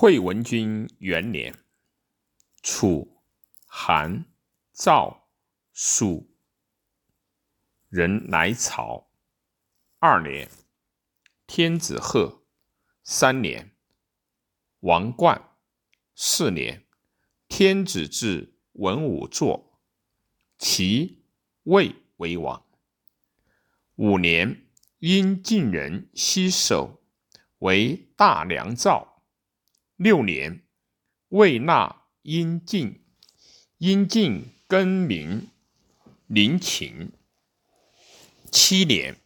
[0.00, 1.58] 惠文君元年，
[2.62, 3.20] 楚、
[3.66, 4.26] 韩、
[4.72, 5.28] 赵、
[5.72, 6.36] 蜀
[7.88, 9.10] 人来朝。
[9.98, 10.48] 二年，
[11.48, 12.44] 天子贺。
[13.02, 13.72] 三年，
[14.78, 15.56] 王冠。
[16.14, 16.86] 四年，
[17.48, 19.80] 天子至文武作，
[20.58, 21.24] 齐、
[21.64, 22.64] 魏为王。
[23.96, 24.64] 五年，
[25.00, 27.02] 因晋人西守，
[27.58, 29.17] 为大良赵。
[29.98, 30.62] 六年，
[31.30, 33.02] 魏纳殷晋，
[33.78, 35.48] 殷晋更名
[36.28, 37.10] 临秦。
[38.52, 39.16] 七年，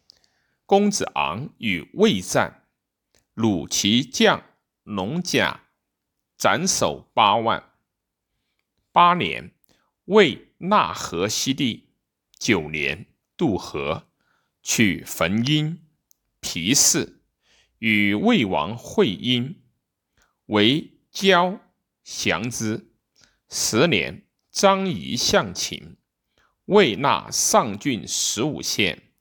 [0.65, 2.67] 公子昂与魏战，
[3.35, 4.43] 虏其将
[4.83, 5.65] 龙甲，
[6.39, 7.71] 斩首八万。
[8.93, 9.53] 八年，
[10.07, 11.91] 魏纳河西地。
[12.39, 13.05] 九年，
[13.37, 14.09] 渡河，
[14.63, 15.85] 取汾阴、
[16.41, 17.21] 皮氏，
[17.79, 19.62] 与魏王会阴。
[20.53, 21.61] 为交
[22.05, 22.93] 降之。
[23.49, 25.97] 十年，张仪向秦，
[26.67, 29.15] 魏纳上郡十五县。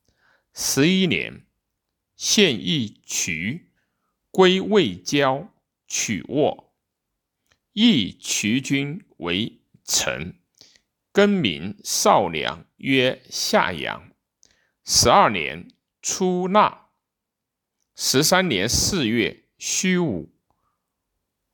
[0.53, 1.45] 十一年，
[2.17, 3.71] 献义渠，
[4.29, 5.53] 归魏交，
[5.87, 6.73] 取沃。
[7.71, 10.37] 义渠君为臣，
[11.13, 14.11] 更名少梁，曰夏阳。
[14.83, 15.69] 十二年，
[16.01, 16.89] 出纳。
[17.95, 20.30] 十三年四月，虚武。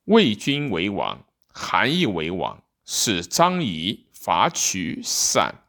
[0.07, 5.65] 魏君为王，韩义为王，使张仪伐取散，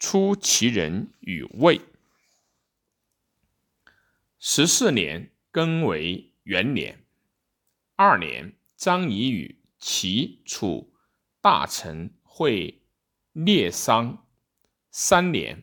[0.00, 1.80] 出其人与魏。
[4.40, 7.04] 十四年，庚为元年。
[7.94, 10.92] 二年，张仪与齐、楚
[11.40, 12.82] 大臣会
[13.32, 14.26] 列商。
[14.90, 15.62] 三年，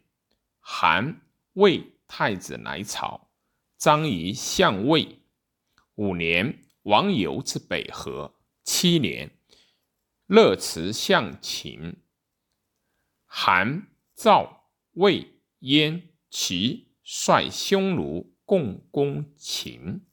[0.61, 1.19] 韩、
[1.55, 3.27] 魏太子来朝，
[3.77, 5.19] 张仪相魏。
[5.95, 6.61] 五年。
[6.85, 9.31] 王游之北河七年，
[10.27, 11.95] 乐辞向秦。
[13.25, 20.05] 韩、赵、魏、燕、齐率匈奴共攻秦。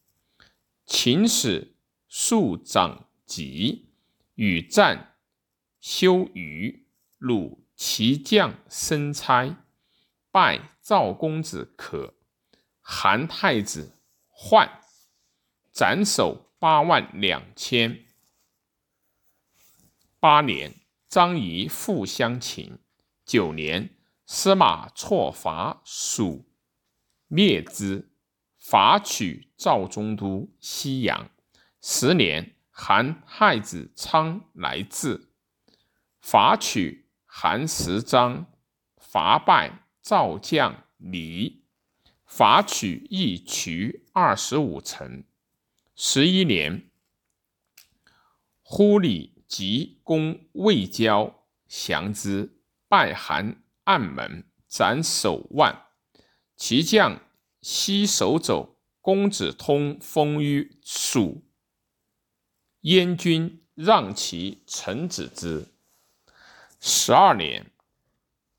[0.86, 1.74] 秦使
[2.08, 3.90] 数长疾
[4.34, 5.16] 与战，
[5.78, 6.86] 休余
[7.20, 9.62] 虏其将申差，
[10.30, 12.14] 拜赵公子可。
[12.80, 13.98] 韩太子
[14.30, 14.80] 患，
[15.70, 16.48] 斩首。
[16.62, 18.04] 八万两千。
[20.20, 20.76] 八年，
[21.08, 22.78] 张仪复相秦。
[23.24, 23.90] 九年，
[24.26, 26.48] 司马错伐蜀，
[27.26, 28.12] 灭之，
[28.60, 31.28] 伐取赵中都西阳。
[31.80, 35.32] 十年，韩太子昌来至，
[36.20, 38.46] 伐取韩石章，
[38.98, 41.64] 伐败赵将李，
[42.24, 45.24] 伐取义渠二十五城。
[46.04, 46.90] 十一年，
[48.60, 55.86] 忽里急攻魏交，降之，拜韩暗门，斩首万。
[56.56, 57.20] 其将
[57.60, 61.44] 西守走，公子通封于蜀。
[62.80, 65.68] 燕军让其臣子之。
[66.80, 67.70] 十二年，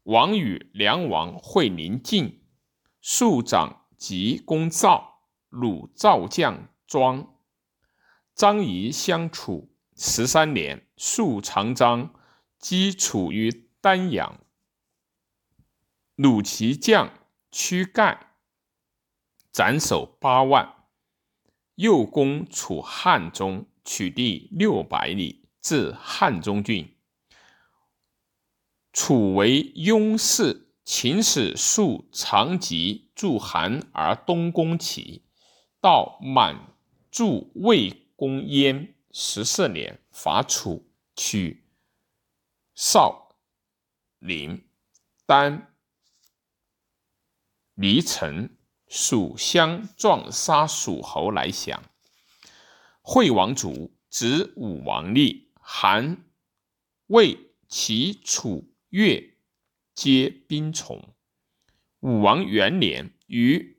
[0.03, 2.41] 王与梁王会临晋，
[3.01, 6.69] 庶长及攻赵，鲁赵将。
[6.85, 7.32] 庄
[8.35, 12.13] 张仪相处十三年，数长张
[12.57, 14.39] 击楚于丹阳，
[16.17, 17.13] 虏其将
[17.51, 18.33] 屈盖，
[19.51, 20.73] 斩首八万。
[21.75, 26.95] 又攻楚汉中，取地六百里，至汉中郡。
[28.91, 35.23] 楚为雍氏，秦使数长吉驻韩而东攻齐，
[35.79, 36.73] 到满。
[37.09, 41.65] 驻魏公燕十四年，伐楚，取
[42.73, 43.35] 少
[44.17, 44.65] 陵、
[45.25, 45.75] 丹、
[47.73, 48.55] 黎城，
[48.87, 51.83] 蜀乡撞杀蜀侯来降。
[53.01, 55.51] 惠王卒，子武王立。
[55.59, 56.23] 韩、
[57.07, 59.35] 魏、齐、楚、越
[59.93, 61.13] 皆兵从。
[61.99, 63.77] 武王元年，与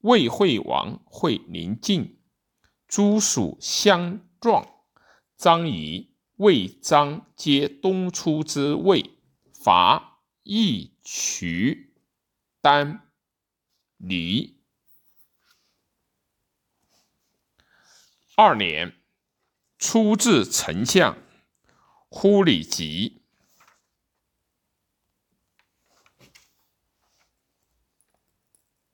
[0.00, 2.19] 魏惠王会临晋。
[2.90, 4.68] 诸属相撞，
[5.36, 9.16] 张仪、魏张皆东出之魏，
[9.54, 11.94] 伐义渠、
[12.60, 13.08] 丹、
[13.96, 14.60] 黎。
[18.34, 19.00] 二年，
[19.78, 21.16] 出至丞相，
[22.08, 23.22] 忽里吉，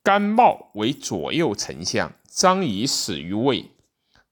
[0.03, 3.73] 甘茂为左右丞相，张仪死于魏。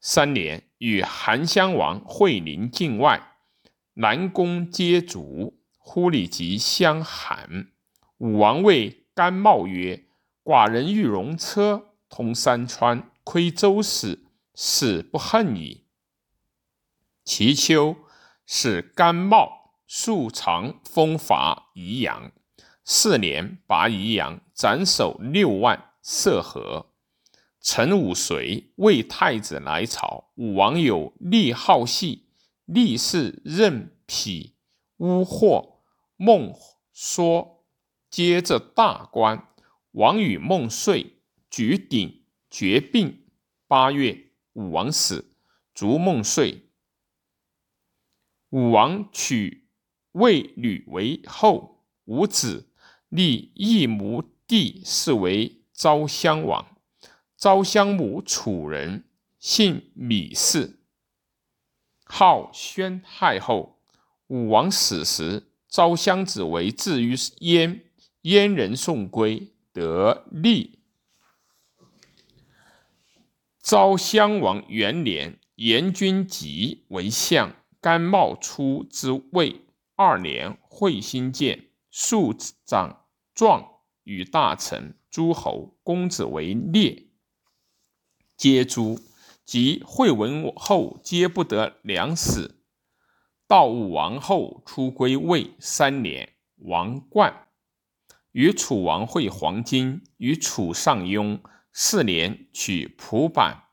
[0.07, 3.39] 三年，与韩襄王会临境外，
[3.95, 5.59] 南宫皆卒。
[5.79, 7.69] 忽里即相韩。
[8.19, 10.05] 武王谓甘茂曰
[10.45, 15.87] ：“寡人欲戎车，通山川，窥周室，是不恨矣。”
[17.25, 17.97] 其秋，
[18.45, 22.31] 使甘茂数长封伐宜阳。
[22.85, 26.91] 四年，拔宜阳，斩首六万，涉河。
[27.65, 30.31] 陈武遂为太子来朝。
[30.35, 32.27] 武王有利好戏，
[32.67, 34.55] 立事任匹
[34.99, 35.79] 巫惑。
[36.17, 36.55] 孟
[36.93, 37.65] 说，
[38.11, 39.49] 接着大官。
[39.93, 43.25] 王与孟遂举鼎绝并。
[43.67, 45.33] 八月，武王死，
[45.75, 46.69] 卒孟遂。
[48.51, 49.69] 武王娶
[50.13, 52.69] 卫吕为后，无子，
[53.09, 56.74] 立异母弟，是为昭襄王。
[57.45, 59.05] 昭襄母楚人，
[59.39, 60.79] 姓芈氏，
[62.03, 63.79] 号宣太后。
[64.29, 65.51] 武王死时。
[65.69, 67.85] 昭襄子为至于燕，
[68.23, 70.79] 燕人送归，得利。
[73.61, 79.67] 昭襄王元年，严君集为相，甘茂出之位。
[79.97, 83.05] 二年，会兴建，数长
[83.35, 87.04] 壮与大臣、诸侯、公子为列，
[88.37, 89.01] 皆诛。
[89.45, 92.63] 及惠文后，皆不得良死。
[93.47, 97.49] 道武王后出归魏三年，王冠
[98.33, 101.41] 与楚王会黄金，与楚上庸
[101.75, 103.65] 四年取蒲坂，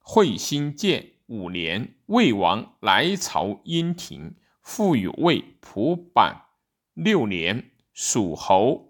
[0.00, 6.42] 会兴建五年，魏王来朝殷庭，复与魏蒲坂
[6.92, 8.85] 六年，蜀侯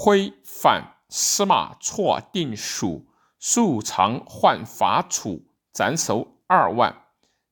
[0.00, 3.08] 挥反司马错定蜀，
[3.40, 5.44] 数常换伐楚。
[5.72, 7.06] 斩首二万，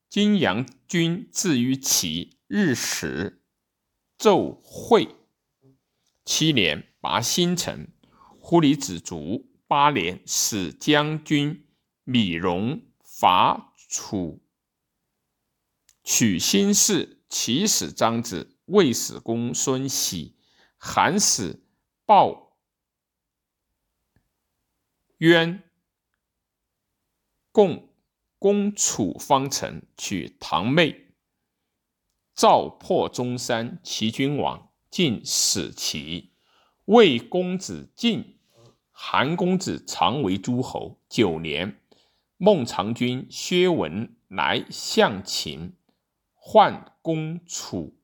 [0.09, 3.43] 金阳君至于齐，日使
[4.17, 5.09] 奏会。
[6.23, 7.89] 七年，拔新城。
[8.39, 9.51] 忽里子卒。
[9.67, 11.67] 八年，使将军
[12.05, 14.41] 米荣伐楚，
[16.01, 17.25] 取新市。
[17.27, 20.37] 齐使张子，魏使公孙喜，
[20.77, 21.66] 韩使
[22.07, 22.57] 报
[25.17, 25.61] 渊
[27.51, 27.85] 共。
[28.39, 31.15] 攻楚方城，取堂妹。
[32.35, 36.35] 赵破中山，齐君王晋使齐。
[36.85, 38.39] 魏公子晋，
[38.91, 41.01] 韩公子常为诸侯。
[41.09, 41.81] 九年，
[42.37, 45.75] 孟尝君薛文来向秦，
[46.35, 47.99] 换攻楚，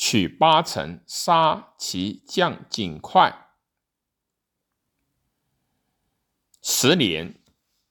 [0.00, 3.48] 取八城，杀其将景快。
[6.62, 7.34] 十年，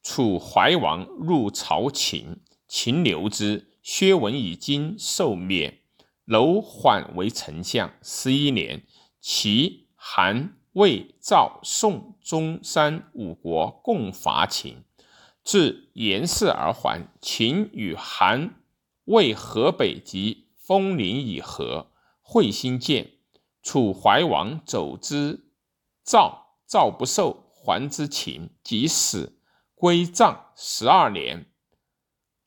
[0.01, 3.73] 楚怀王入朝秦，秦留之。
[3.83, 5.79] 薛文以金受免，
[6.23, 7.93] 楼缓为丞相。
[8.01, 8.87] 十一年，
[9.19, 14.81] 齐、韩、魏、赵、宋、中山五国共伐秦，
[15.43, 17.09] 至严氏而还。
[17.19, 18.55] 秦与韩、
[19.03, 21.91] 魏河北及封陵以和，
[22.29, 23.13] 会心见。
[23.63, 25.49] 楚怀王走之，
[26.03, 27.45] 赵赵不受。
[27.67, 29.41] 还之秦，即死，
[29.75, 30.53] 归葬。
[30.55, 31.51] 十二年，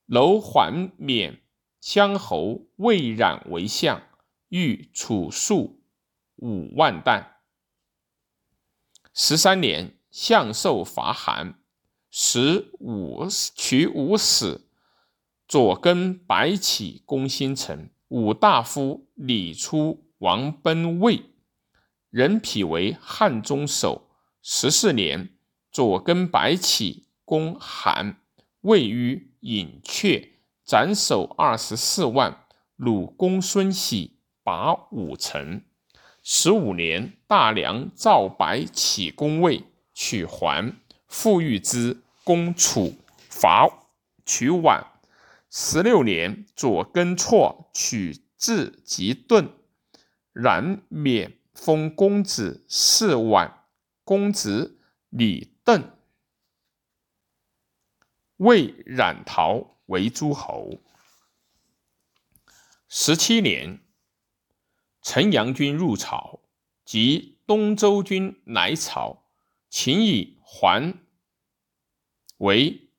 [0.07, 1.43] 楼缓免
[1.79, 4.01] 乡侯魏冉为相，
[4.49, 5.83] 欲楚数
[6.37, 7.37] 五万担。
[9.13, 11.63] 十三年，相受伐韩，
[12.11, 14.71] 十五取五死，
[15.47, 21.27] 左根白起攻新城，五大夫李初王奔魏，
[22.11, 24.11] 人匹为汉中守。
[24.43, 25.29] 十四年，
[25.71, 28.17] 左更白起攻韩，
[28.63, 30.31] 位于隐阙，
[30.65, 35.63] 斩首二十四万，虏公孙喜，拔五城。
[36.21, 39.63] 十五年，大梁赵白起攻魏，
[39.95, 40.75] 取还，
[41.07, 42.97] 复遇之，攻楚，
[43.29, 43.69] 伐
[44.27, 44.90] 取宛。
[45.51, 49.53] 十六年，左根错取至及顿，
[50.33, 53.55] 然免封公子四宛。
[54.05, 55.97] 公子李邓
[58.39, 60.81] 魏冉陶为诸侯。
[62.89, 63.81] 十七年，
[65.03, 66.41] 陈阳军入朝，
[66.85, 69.25] 及东周军来朝，
[69.69, 70.99] 秦以还
[72.39, 72.91] 为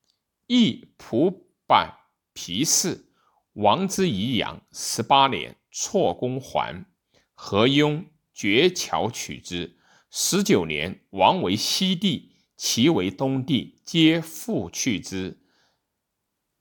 [0.48, 1.98] 义蒲坂
[2.34, 3.06] 皮氏
[3.54, 4.62] 王之宜阳。
[4.72, 6.86] 十八年，错攻还，
[7.34, 9.78] 何雍绝桥取之。
[10.10, 15.40] 十九年，王为西帝，齐为东帝，皆复去之。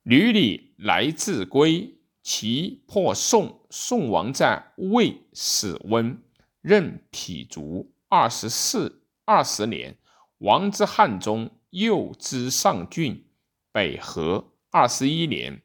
[0.03, 6.23] 吕礼来自归，齐破宋，宋王在魏死温，
[6.61, 7.93] 任匹卒。
[8.07, 9.97] 二十四二十年，
[10.39, 13.25] 王之汉中，右之上郡，
[13.71, 14.50] 北河。
[14.73, 15.61] 二十一年，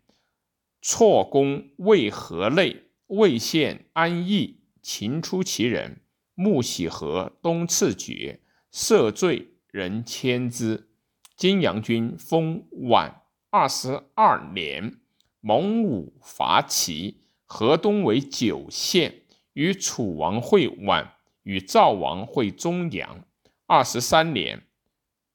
[0.82, 6.00] 错攻渭河内，魏县安邑，秦出其人。
[6.34, 8.40] 木喜河东次爵，
[8.72, 10.88] 赦罪人迁之。
[11.36, 13.14] 金阳君封宛
[13.48, 14.98] 二十二年，
[15.40, 19.22] 蒙武伐齐，河东为九县，
[19.52, 21.12] 与楚王会宛，
[21.44, 23.24] 与赵王会中阳。
[23.66, 24.66] 二十三年，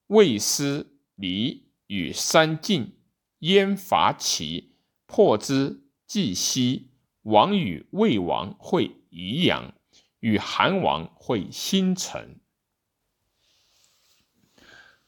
[0.07, 2.97] 魏师离与三晋，
[3.41, 6.89] 燕伐齐，破之，继西。
[7.21, 9.75] 王与魏王会宜阳。
[10.21, 12.39] 与韩王会新城。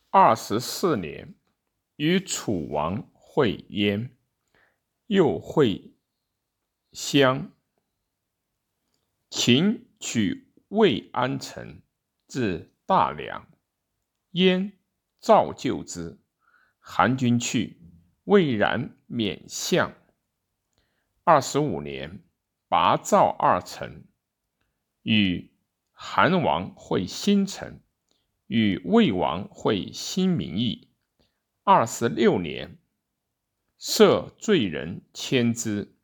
[0.10, 1.36] 二十四年，
[1.98, 4.18] 与楚王会燕，
[5.06, 5.94] 又会
[6.92, 7.52] 襄。
[9.30, 11.84] 秦取魏安城，
[12.28, 13.48] 至大梁，
[14.32, 14.74] 燕
[15.20, 16.20] 造就之。
[16.80, 17.83] 韩军去，
[18.24, 19.94] 魏然免相。
[21.24, 22.24] 二十五年，
[22.68, 24.06] 拔赵二城。
[25.02, 25.54] 与
[25.92, 27.82] 韩王会新城，
[28.48, 30.90] 与魏王会新民邑。
[31.64, 32.78] 二十六年，
[33.78, 35.98] 赦罪人迁之。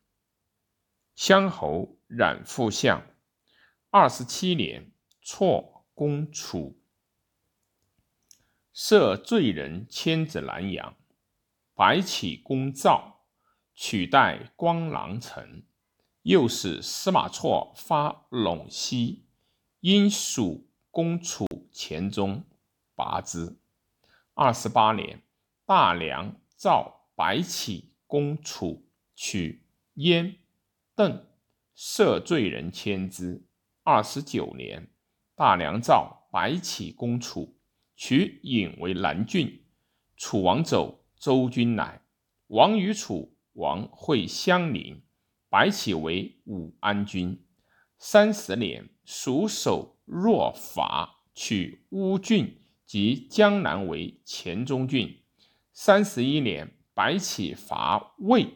[1.14, 3.02] 相侯冉复相。
[3.88, 6.78] 二十七年，错攻楚，
[8.74, 10.96] 赦罪人迁至南阳。
[11.80, 13.22] 白起攻赵，
[13.74, 15.62] 取代光狼城。
[16.20, 19.24] 又使司马错发陇西，
[19.80, 22.44] 因蜀攻楚黔中，
[22.94, 23.56] 拔之。
[24.34, 25.22] 二十八年，
[25.64, 30.36] 大梁赵白起攻楚，取燕、
[30.94, 31.24] 邓，
[31.74, 33.42] 赦罪人迁之。
[33.84, 34.86] 二十九年，
[35.34, 37.56] 大梁赵白起攻楚，
[37.96, 39.64] 取郢为南郡。
[40.18, 42.00] 楚王走，周军来，
[42.46, 45.02] 王与楚王会相邻。
[45.50, 47.44] 白起为武安君，
[47.98, 55.22] 三十年，蜀守若伐，取乌郡及江南为黔中郡。
[55.72, 58.54] 三十一年，白起伐魏，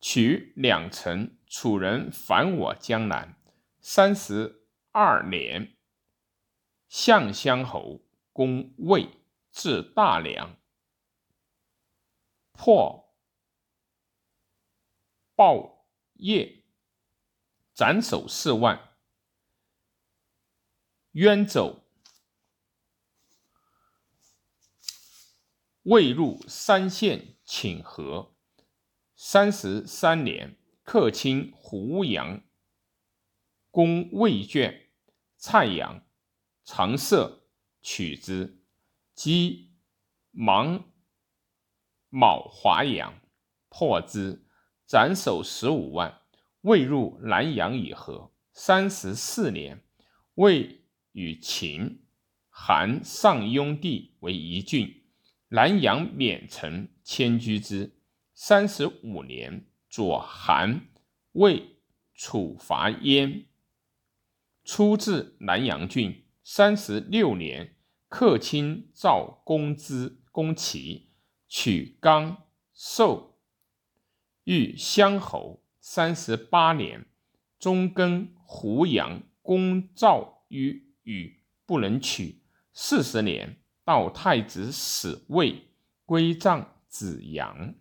[0.00, 1.36] 取两城。
[1.46, 3.36] 楚人反我江南。
[3.80, 5.74] 三十二年，
[6.88, 8.00] 项乡侯
[8.32, 9.08] 攻魏，
[9.52, 10.56] 至大梁，
[12.52, 13.14] 破。
[15.34, 16.64] 报业，
[17.72, 18.94] 斩首四万。
[21.12, 21.82] 冤走，
[25.84, 28.36] 未入三县，请和。
[29.16, 32.42] 三十三年，客卿胡杨
[33.70, 34.90] 攻魏卷，
[35.38, 36.06] 蔡阳、
[36.64, 37.48] 长社
[37.80, 38.59] 取之。
[39.20, 39.68] 击
[40.30, 40.82] 芒
[42.08, 43.20] 卯华阳，
[43.68, 44.46] 破之。
[44.86, 46.22] 斩首十五万，
[46.62, 48.32] 未入南阳以和。
[48.54, 49.84] 三十四年，
[50.36, 52.06] 魏与秦、
[52.48, 55.04] 韩上雍地为一郡，
[55.48, 58.00] 南阳免城迁居之。
[58.32, 60.88] 三十五年，左韩、
[61.32, 61.76] 魏、
[62.14, 63.44] 楚伐燕，
[64.64, 66.24] 出至南阳郡。
[66.42, 67.76] 三十六年，
[68.10, 71.12] 客卿赵公之攻齐，
[71.46, 72.42] 取刚、
[72.74, 73.38] 寿。
[74.42, 77.06] 遇相侯三十八年，
[77.60, 82.42] 中庚，胡杨公赵于禹，不能取。
[82.72, 85.68] 四十年，到太子死魏，
[86.04, 87.74] 归葬子阳。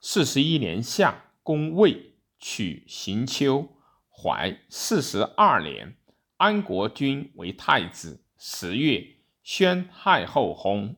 [0.00, 3.76] 四十一年夏，公魏，取行丘、
[4.08, 4.56] 怀。
[4.68, 5.96] 四十二年，
[6.36, 8.22] 安国君为太子。
[8.40, 10.94] 十月，宣太后薨，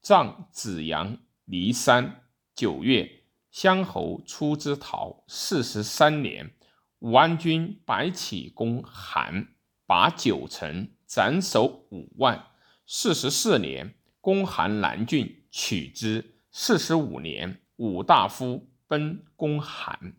[0.00, 2.24] 葬子阳骊山。
[2.54, 3.18] 九月。
[3.52, 5.24] 襄侯出之逃。
[5.26, 6.52] 四十三年，
[7.00, 9.48] 武安君白起攻韩，
[9.86, 12.46] 拔九城，斩首五万。
[12.86, 16.38] 四十四年，攻韩南郡，取之。
[16.52, 20.14] 四十五年，武大夫奔攻韩，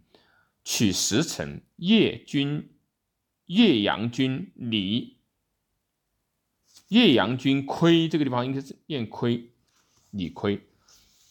[0.64, 1.62] 取十城。
[1.78, 2.76] 叶军、
[3.46, 5.21] 叶阳君离，
[6.92, 9.54] 叶阳君亏，这个地方应该是念亏，
[10.10, 10.68] 李亏。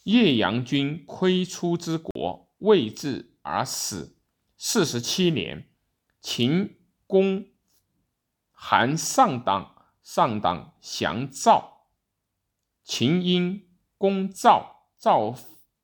[0.05, 4.17] 叶阳君窥出之国，未至而死。
[4.57, 5.69] 四十七年，
[6.19, 7.45] 秦公
[8.51, 11.85] 韩上党，上党降赵。
[12.83, 15.37] 秦因攻赵，赵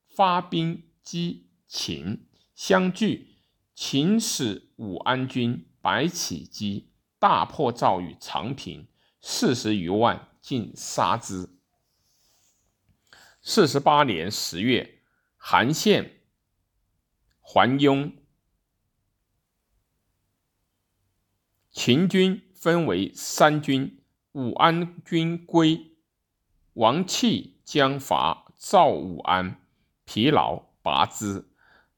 [0.08, 3.28] 发兵击秦，相距。
[3.76, 8.88] 秦使武安君白起击，大破赵于长平，
[9.30, 11.50] 四十余万，尽杀之。
[13.42, 15.02] 四十八年十月，
[15.36, 16.22] 韩献、
[17.42, 18.14] 桓雍。
[21.72, 25.98] 秦军分为三军，武安军归，
[26.72, 29.60] 王弃将伐赵武安，
[30.06, 31.50] 疲劳拔之。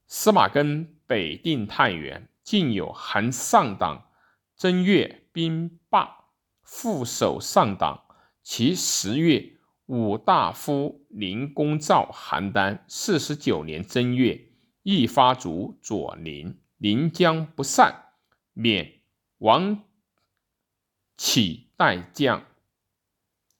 [0.08, 4.10] 司马根北定太原，竟有韩上党。
[4.56, 6.19] 正月，兵罢，
[6.70, 8.04] 副守上党。
[8.44, 12.78] 其十月，武大夫临公赵邯郸。
[12.86, 14.52] 四十九年正月，
[14.84, 18.12] 一发卒左邻，临江不善，
[18.52, 19.00] 免。
[19.38, 19.82] 王
[21.16, 22.46] 启代将，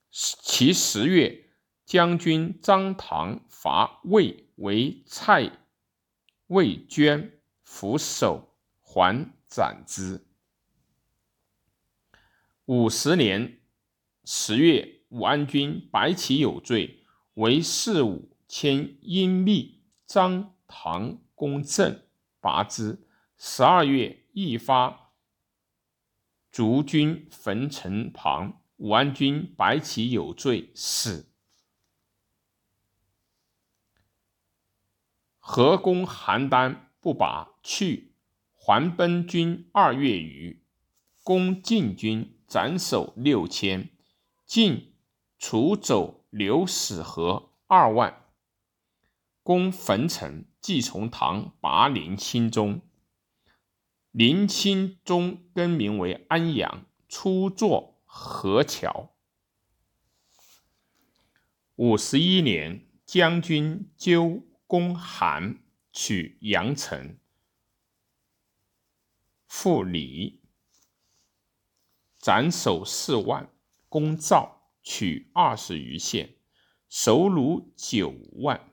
[0.09, 1.49] 其十月，
[1.85, 5.51] 将军张唐伐魏，为蔡
[6.47, 10.25] 魏捐伏守，还斩之。
[12.71, 13.59] 五十年
[14.23, 22.01] 十月，武安君白起有罪，为四五迁阴密，张唐公正，
[22.39, 23.05] 拔之。
[23.37, 25.11] 十二月，一发。
[26.49, 31.29] 卒军焚城旁，武安君白起有罪，死。
[35.39, 38.13] 合攻邯郸，不拔，去。
[38.53, 40.63] 还奔军二月余，
[41.21, 43.89] 攻晋军，斩首六千。
[44.45, 44.93] 进
[45.39, 48.25] 除走刘死和二万。
[49.41, 52.81] 攻汾城，即从唐拔陵清中。
[54.11, 59.15] 林清中更名为安阳，初作河桥。
[61.75, 67.17] 五十一年，将军纠攻韩，取阳城，
[69.47, 70.40] 复李，
[72.21, 73.49] 斩首四万。
[73.89, 76.35] 攻赵，取二十余县，
[76.87, 78.71] 首虏九万。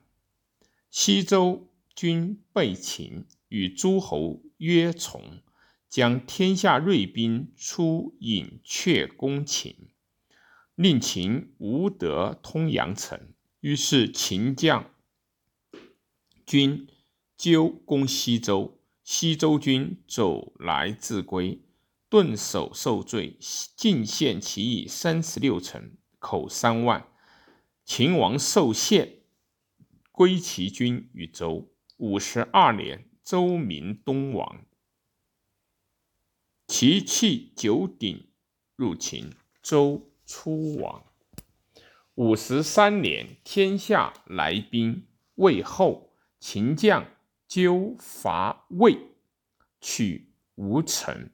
[0.89, 4.41] 西周军被秦，与诸侯。
[4.59, 5.41] 约从
[5.87, 9.89] 将天下锐兵出引阙攻秦，
[10.75, 13.33] 令秦无得通阳城。
[13.61, 14.91] 于是秦将
[16.45, 16.89] 军
[17.37, 21.61] 纠攻西周，西周军走来自归，
[22.09, 23.37] 顿首受罪，
[23.75, 27.07] 进献其邑三十六城，口三万。
[27.85, 29.21] 秦王受献，
[30.11, 31.71] 归其军于周。
[31.97, 33.05] 五十二年。
[33.21, 34.65] 周明东王，
[36.65, 38.31] 其弃九鼎
[38.75, 41.05] 入秦，周出亡。
[42.15, 47.05] 五十三年，天下来宾，魏后，秦将
[47.47, 48.97] 纠伐魏，
[49.79, 51.29] 取吴城。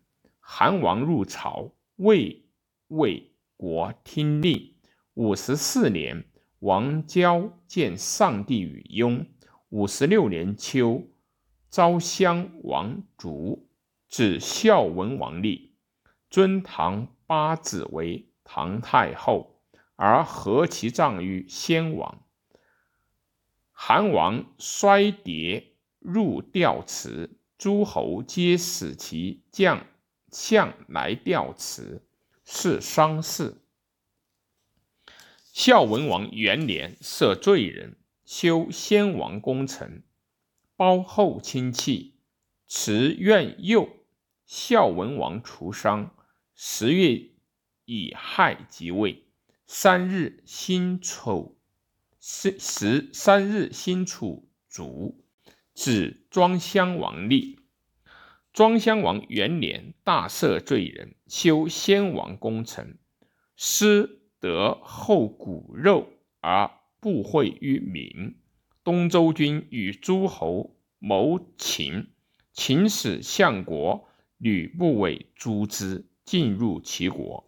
[0.47, 2.45] 韩王入朝，魏
[2.89, 4.75] 魏国听令。
[5.15, 6.23] 五十四年，
[6.59, 9.25] 王郊见上帝与雍。
[9.69, 11.07] 五十六年秋。
[11.71, 13.67] 昭襄王卒，
[14.07, 15.73] 子孝文王立，
[16.29, 19.59] 尊唐八子为唐太后，
[19.95, 22.21] 而合其葬于先王。
[23.71, 25.63] 韩王衰迭
[25.99, 29.85] 入吊祠，诸侯皆使其将
[30.35, 32.03] 向来吊辞，
[32.43, 33.61] 是丧事。
[35.53, 37.95] 孝文王元年，赦罪人，
[38.25, 40.03] 修先王功臣。
[40.75, 42.15] 包后亲戚，
[42.67, 43.89] 持苑佑，
[44.45, 46.13] 孝文王除丧。
[46.53, 47.29] 十月
[47.85, 49.23] 乙亥即位，
[49.65, 51.55] 三日辛丑，
[52.19, 55.23] 十十三日辛楚卒，
[55.73, 57.64] 子庄襄王立。
[58.55, 62.97] 庄襄王元年，大赦罪人，修先王功臣，
[63.57, 66.07] 失得后骨肉
[66.39, 68.37] 而不惠于民。
[68.81, 72.07] 东周君与诸侯谋秦，
[72.53, 77.45] 秦使相国吕不韦诛之，进入齐国。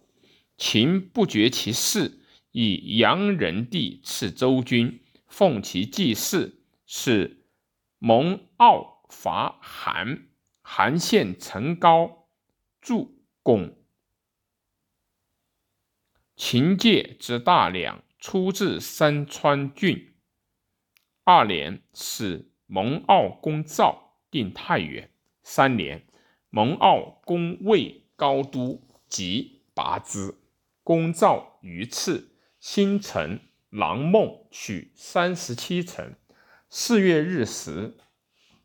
[0.57, 2.19] 秦不绝其事，
[2.51, 7.45] 以阳人地赐周君，奉其祭祀，使
[7.97, 10.26] 蒙奥伐韩。
[10.69, 12.27] 韩献陈高
[12.81, 13.77] 助拱，
[16.35, 20.13] 秦介之大梁，出自山川郡。
[21.23, 25.09] 二年，使蒙骜攻赵，定太原。
[25.41, 26.05] 三年，
[26.49, 30.35] 蒙骜攻魏高都，即拔之。
[30.83, 36.13] 攻赵于次，新城狼孟取三十七城。
[36.69, 37.97] 四月日食，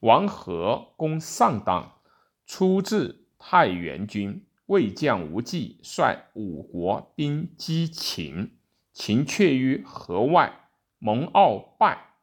[0.02, 2.00] 王和攻上党，
[2.44, 4.44] 出自太原军。
[4.66, 8.58] 魏将无忌率五国兵击秦，
[8.92, 12.14] 秦却于河外，蒙骜败，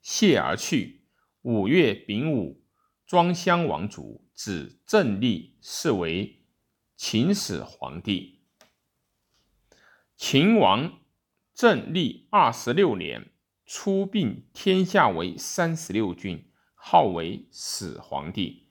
[0.00, 1.02] 谢而去。
[1.42, 2.62] 五月丙午，
[3.06, 6.42] 庄襄王卒，子郑立是为
[6.96, 8.40] 秦始皇帝。
[10.16, 11.00] 秦王
[11.54, 13.30] 郑立二十六年，
[13.68, 16.42] 出并天下为三十六郡，
[16.74, 18.68] 号为始皇帝。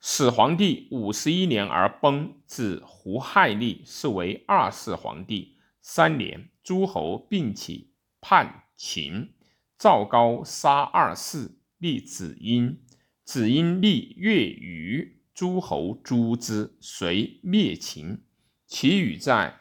[0.00, 5.58] 始皇帝五十一年而崩，子胡亥立，是为二世皇帝。
[5.82, 9.34] 三年，诸侯并起叛秦，
[9.78, 12.80] 赵高杀二世，立子婴。
[13.24, 18.22] 子婴立越余，诸侯诛之，遂灭秦。
[18.66, 19.58] 其语在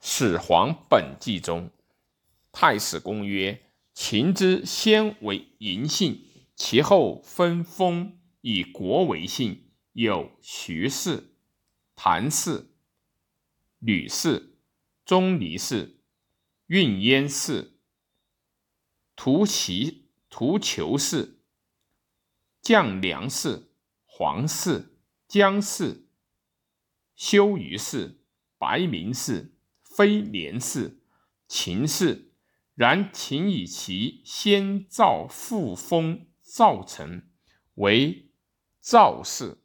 [0.06, 1.70] 《始皇本纪》中。
[2.52, 3.60] 太史公曰：
[3.98, 6.20] 秦之先为嬴姓，
[6.54, 8.20] 其后分封。
[8.42, 11.34] 以国为姓，有徐氏、
[11.96, 12.74] 谭氏、
[13.78, 14.58] 吕氏、
[15.06, 16.02] 钟离氏、
[16.66, 17.80] 运燕氏、
[19.16, 21.40] 屠齐、屠裘氏、
[22.60, 23.72] 将梁氏、
[24.04, 26.06] 黄氏、姜氏、
[27.16, 28.22] 修于氏、
[28.58, 31.00] 白明氏、飞廉氏、
[31.48, 32.34] 秦氏。
[32.76, 37.22] 然秦以其先造复封造成
[37.74, 38.26] 为。
[38.86, 39.58] 赵氏